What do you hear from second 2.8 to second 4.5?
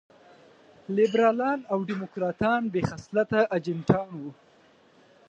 خصلته اجنټان وو.